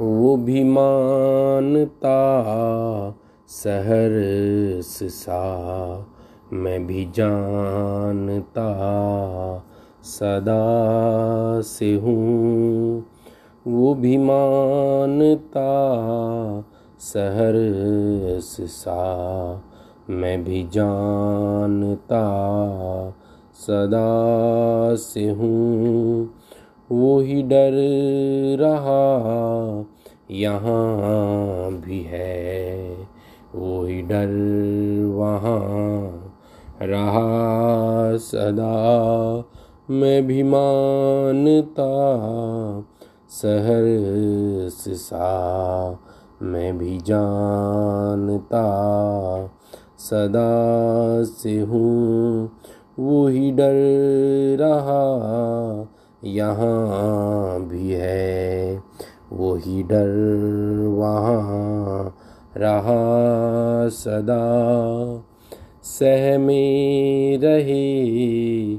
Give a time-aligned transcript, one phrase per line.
[0.00, 2.18] वो भी मानता
[3.48, 4.10] सहर
[4.82, 5.42] सा।
[6.52, 8.68] मैं भी जानता
[10.02, 10.62] सदा
[11.60, 13.06] से हूँ।
[13.66, 15.70] वो भी मानता
[16.98, 17.52] सहर
[18.40, 19.62] सा।
[20.10, 22.24] मैं भी जानता
[23.54, 24.08] सदा
[24.94, 26.34] से हूँ।
[26.92, 27.72] वो ही डर
[28.60, 29.20] रहा
[30.30, 32.90] यहाँ भी है।
[33.54, 34.28] वो ही डर
[35.14, 36.32] वहाँ
[36.82, 39.44] रहा सदा।
[39.90, 41.90] मैं भी मानता
[43.28, 43.84] सहर
[44.70, 45.98] सा
[46.42, 48.64] मैं भी जानता
[49.98, 50.50] सदा
[51.24, 52.50] से हूँ।
[52.98, 53.74] वो ही डर
[54.60, 55.02] रहा
[56.24, 58.82] यहाँ भी है।
[59.32, 62.16] वो ही डर वहाँ
[62.56, 64.46] रहा सदा।
[65.82, 68.74] सहमे रहे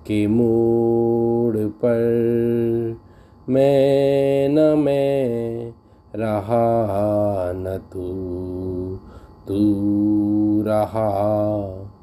[0.06, 2.16] के मोड़ पर
[3.48, 5.68] मैं न मैं
[6.16, 8.02] रहा न तू
[9.48, 9.74] तू
[10.66, 11.95] रहा।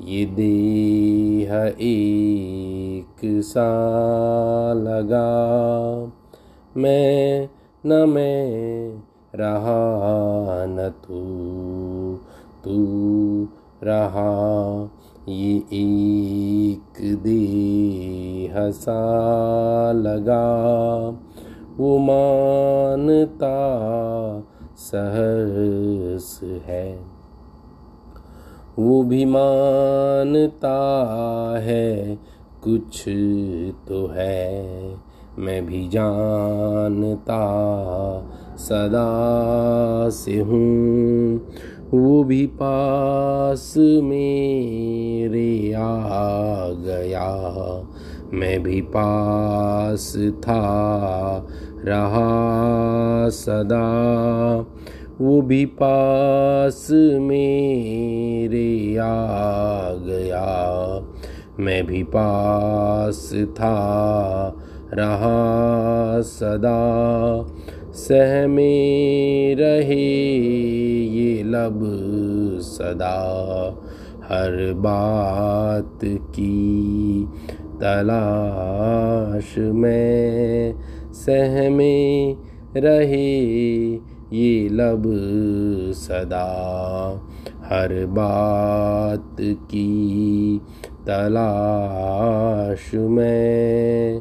[0.00, 3.68] ये देह एक सा
[4.72, 5.28] लगा।
[6.76, 7.48] मैं
[7.86, 8.90] न मैं
[9.34, 11.20] रहा न तू
[12.64, 12.84] तू
[13.82, 14.90] रहा।
[15.28, 19.12] ये एक देह सा
[19.92, 20.64] लगा।
[21.76, 23.56] वो मानता
[24.76, 27.13] सहस है।
[28.78, 30.76] वो भी मानता
[31.62, 32.18] है,
[32.62, 33.04] कुछ
[33.88, 34.74] तो है।
[35.38, 37.40] मैं भी जानता
[38.58, 39.08] सदा
[40.10, 41.40] से हूँ।
[41.94, 47.54] वो भी पास मेरे आ गया।
[48.32, 50.62] मैं भी पास था,
[51.84, 53.94] रहा सदा।
[55.20, 56.88] वो भी पास
[58.48, 60.44] मेरे आ गया।
[61.60, 63.76] मैं भी पास था,
[64.94, 67.44] रहा सदा।
[67.92, 68.74] सहमे
[69.54, 70.24] रहे
[71.04, 71.80] ये लब
[72.62, 73.34] सदा।
[74.24, 77.24] हर बात की
[77.80, 80.74] तलाश में
[81.12, 82.34] सहमे
[82.76, 83.40] रहे
[84.32, 85.02] ये लब
[85.96, 86.50] सदा।
[87.64, 90.60] हर बात की
[91.06, 94.20] तलाश में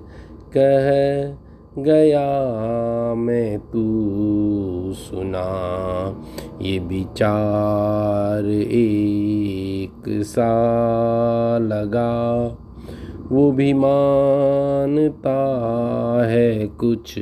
[0.58, 0.88] कह
[1.82, 2.28] गया
[3.16, 3.84] मैं, तू
[4.94, 5.48] सुना,
[6.62, 10.53] ये विचार एक सा
[11.58, 12.58] लगा।
[13.32, 15.38] वो भी मानता
[16.30, 17.16] है कुछ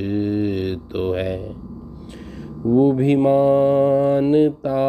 [0.91, 1.70] तो है।
[2.65, 4.79] वो भी मानता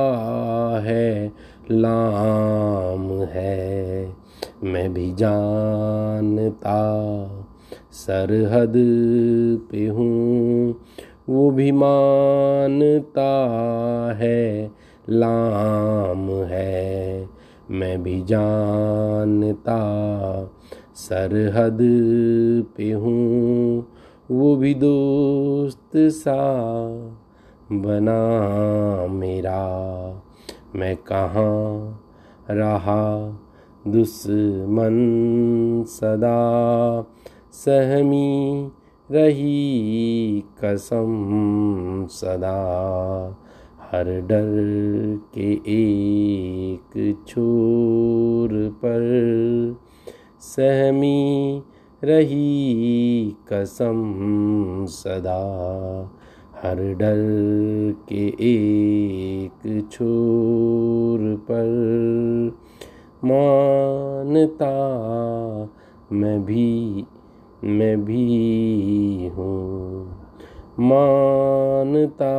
[0.85, 1.33] है,
[1.71, 4.13] लाम है।
[4.65, 6.81] मैं भी जानता
[7.93, 8.73] सरहद
[9.71, 10.81] पे हूँ,
[11.29, 13.31] वो भी मानता
[14.21, 14.71] है,
[15.09, 17.29] लाम है।
[17.71, 19.81] मैं भी जानता
[20.95, 21.79] सरहद
[22.77, 23.87] पे हूँ,
[24.31, 26.39] वो भी दोस्त सा
[27.81, 28.21] बना
[29.07, 29.63] मेरा।
[30.77, 32.01] मैं कहाँ
[32.51, 33.29] रहा?
[33.89, 34.95] दुश्मन
[35.89, 36.41] सदा
[37.53, 38.69] सहमी
[39.11, 42.59] रही कसम सदा।
[43.91, 44.53] हर डर
[45.35, 49.03] के एक छोर पर
[50.41, 51.63] सहमी
[52.05, 54.17] रही कसम
[54.89, 55.43] सदा।
[56.63, 57.17] हर डर
[58.09, 61.67] के एक छोर पर।
[63.25, 64.75] मानता
[66.13, 67.05] मैं भी
[67.65, 68.27] मैं भी
[69.27, 70.07] हूँ।
[70.81, 72.33] मानता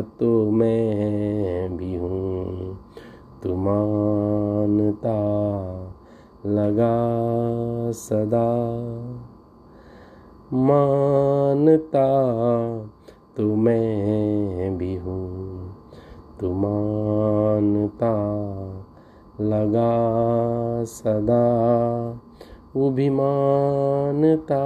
[0.00, 2.78] तो मैं भी हूँ।
[3.42, 5.18] तू मानता
[6.46, 6.96] लगा
[7.92, 8.54] सदा।
[10.52, 12.08] मानता
[13.38, 15.76] तो मैं भी हूँ।
[16.40, 18.12] तू मानता
[19.40, 19.92] लगा
[20.84, 21.44] सदा।
[22.76, 24.62] वो भी मानता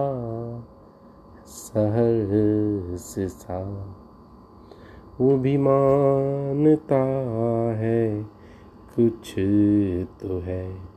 [1.46, 3.88] सहर्ष सा
[5.20, 7.02] वो भी मानता
[7.78, 8.22] है,
[8.98, 9.34] कुछ
[10.20, 10.91] तो है।